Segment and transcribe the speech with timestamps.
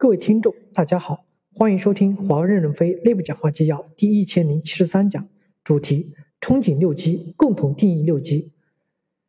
[0.00, 5.28] 各位听众，大家好，欢迎收听华为任正非内部讲话纪要第一千零七十三讲，
[5.64, 8.52] 主题：憧憬六 G，共同定义六 G。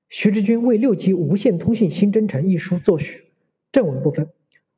[0.10, 3.24] 徐志军为《六 G 无线通信新征程》一书作序。
[3.71, 4.29] 正文部分，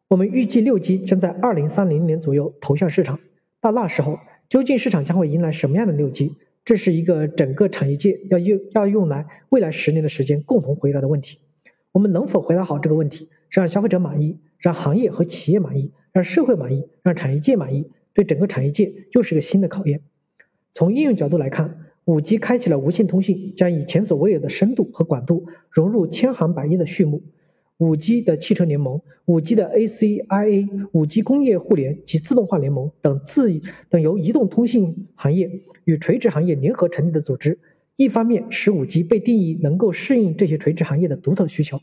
[0.07, 3.20] 我们预计六 G 将在二零三零年左右投向市场。
[3.60, 4.18] 到那时候，
[4.48, 6.38] 究竟市场将会迎来什么样的六 G？
[6.64, 11.39] 这是一个整个产业界要用要用来未来十年的时间共同回答的问题。
[11.92, 14.39] 我们能否回答好这个问题，让消费者满意？
[14.62, 20.02] 让行业和企业满意，让社会满意，让产业界满意，对整个产业界又是个新的考验。
[20.72, 27.21] 从应用角度来看，五 G 开启了无线通信将以前所未有的深度和广度融入千行百业的序幕。
[27.77, 33.52] 五 G 的汽车联盟、五 G 的 ACIA、五 G 工业互联及自动化联盟等自
[33.90, 35.49] 等由移动通信行业
[35.85, 37.57] 与垂直行业联合成立的组织，
[37.96, 41.82] 一方面使五 G 被定义能够适应这些垂直行业的独特需求，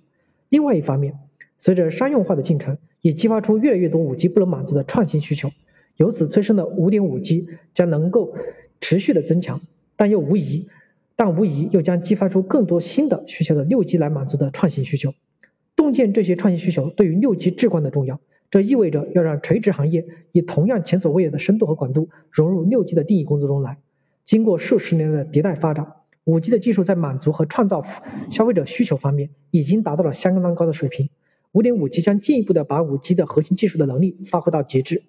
[0.51, 1.15] 另外一方面。
[1.59, 5.51] 随着商用化的进程，也激发出越来越多五 G 不能满足的创新需求，
[5.97, 8.33] 由此催生的五点五 G 将能够
[8.81, 9.61] 持续的增强，
[9.97, 10.69] 但又无疑，
[11.17, 15.13] 但无疑又将激发出更多新的需求的六 G 来满足的创新需求。
[15.75, 23.79] 洞见这些创新需求对于六 G 至关的重要，这意味着要让垂直行业以同样前所未有的深度和广度融入六 G 的定义工作中来。
[24.25, 25.87] 经过数十年的迭代发展，
[26.25, 27.83] 五 G 的技术在满足和创造
[28.31, 31.09] 消费者需求方面已经达到了相当高的水平。
[31.53, 35.03] 五点五 G 将进一步的把五 G 的核心技术的能力发挥到极致。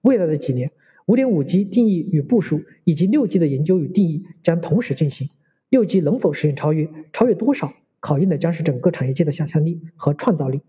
[0.00, 0.70] 未来的几年，
[1.06, 5.28] 五点五 G 定义与部署以及六 G 的研究与定义将同时进行。
[5.68, 6.88] 六 G 能否实现超越？
[7.12, 7.72] 超越多少？
[8.00, 10.60] 考验的将是整个产业界的想象力和创造力。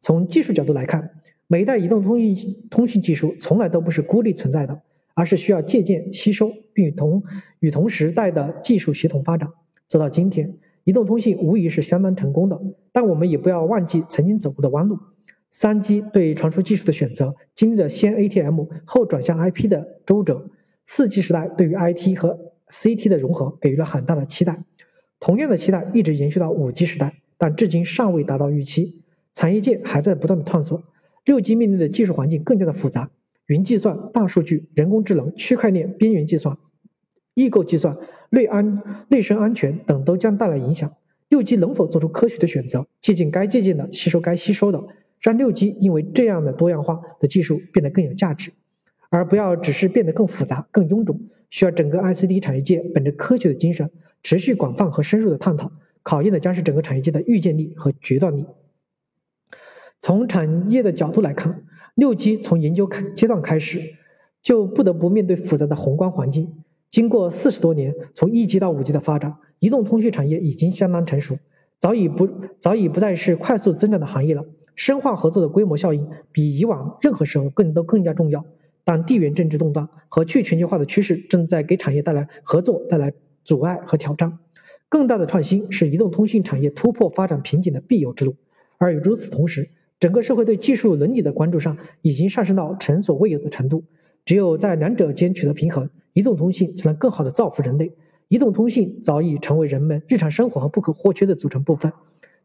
[0.00, 1.10] 从技术角度来看，
[1.46, 4.82] 每一代移动通信通信技术从来都不是孤立存在的，
[5.14, 7.22] 而是需要借鉴、吸收，并与同
[7.60, 9.48] 与同时代的技术协同发展，
[9.86, 10.58] 走到今天。
[10.86, 12.56] 移动通信无疑是相当成功的，
[12.92, 14.96] 但我们也不要忘记曾经走过的弯路。
[15.50, 20.48] 三 G 对传输技术的选择，经历了先 ATM 后转向 IP 的周折。
[20.86, 22.38] 四 G 时代对于 IT 和
[22.70, 24.62] CT 的融合给予了很大的期待，
[25.18, 29.02] 同样的期待一直延续到五 G 时代，但至今尚未达到预期。
[29.34, 30.80] 产业界还在不断的探索。
[31.24, 33.10] 六 G 面临的技术环境更加的复杂，
[33.46, 36.56] 云计算、大数据、人工智能、区块链、边缘计算。
[37.36, 37.94] 异构计算、
[38.30, 40.90] 内安、内生安全等都将带来影响。
[41.28, 44.82] 六 G 能否做出科学的选择，借鉴该借鉴的，吸收该吸收的，
[45.20, 48.50] 让六 G 因为这样的多样化的技术变得更有价值，
[49.10, 51.20] 而不要只是变得更复杂、更臃肿。
[51.50, 53.90] 需要整个 ICD 产业界本着科学的精神，
[54.22, 55.70] 持续广泛和深入的探讨，
[56.02, 58.46] 考验的将是整个产业界的预见力和决断力。
[60.00, 61.64] 从产业的角度来看，
[61.94, 63.80] 六 G 从研究开阶段开始，
[64.40, 66.64] 就不得不面对复杂的宏观环境。
[66.90, 71.36] 经过四十多年从一 G 到五 G 的发展，移动通讯产业已经相当成熟，
[71.78, 74.44] 早已不早已不再是快速增长的行业了。
[74.74, 78.44] 深化合作的规模效应比以往任何时候更都更加重要。
[78.84, 84.38] 但地缘政治动荡和去全球化的趋势正在给产业带来合作带来阻碍和挑战。
[84.88, 88.36] 更大的创新是移动通信产业突破发展瓶颈的必由之路。
[88.78, 89.68] 而与此同时，
[89.98, 93.82] 整个社会对技术伦理的关注上已经上升到前所未有的程度。
[94.24, 97.92] 只有在两者间取得平衡，移动通信才能更好的造福人类。
[98.28, 101.92] 移动通信早已成为人们日常生活和不可或缺的组成部分。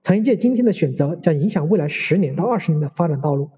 [0.02, 3.50] 产业界今天的选择将影响未来十年到二十年的发展道路。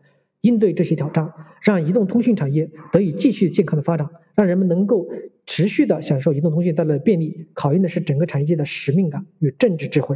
[0.42, 5.08] 应对这些挑战，让移动通讯产业得以继续健康的发展，让人们能够
[5.48, 10.16] 持续地享受移动通讯带来的便利，考验的是整个产业界的使命感与政治智慧。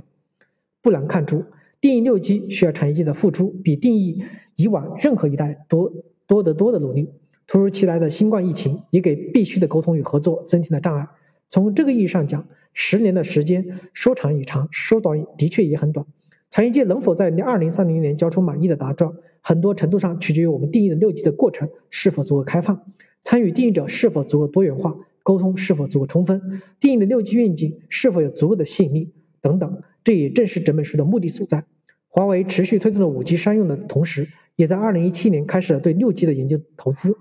[0.81, 1.43] 不难看出，
[1.81, 4.21] 定义六 G 需要产业界的付出，比定义
[4.57, 5.91] 以往任何一代多
[6.27, 7.09] 多得多的努力。
[7.47, 11.07] 突如其来的新冠疫情也给必须的沟通与合作增添了障碍。
[11.49, 16.05] 从这个意义上讲，十年的时间说长也长，说短的确也很短。
[16.49, 19.09] 产业界能否在二零三零年交出满意的答卷，
[19.41, 22.83] 很多程度上取决于我们定义的六 G 的过程是否足够开放，
[23.23, 29.81] 参与定义者是否足够多元化，沟通是否足够充分，定义的六 G 愿景是否有足够的吸引力等等。
[30.03, 31.63] 这也正是整本书的目的所在。
[32.09, 37.17] 华为持续推动了五 G 商用的同时，也在二零一七年开始了对六 G 的研究投资。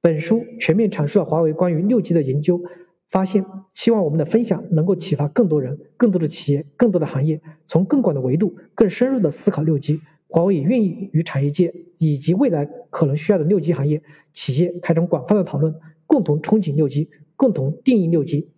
[0.00, 2.62] 本书全面阐述了华为关于六 G 的研究
[3.08, 10.00] 发现，希望我们的分享能够启发更多人、更多的企业、更多的行业，从更广的维度、更深入的思考六 G。
[10.30, 14.02] 华为也愿意与产业界以及未来可能需要的六 G 行业
[14.34, 15.74] 企业开展广泛的讨论，
[16.06, 18.50] 共同憧憬六 G，共同定义六 G。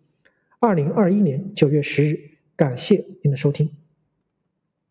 [0.58, 2.18] 二零二一年九月十日，
[2.56, 3.79] 感谢您的收听。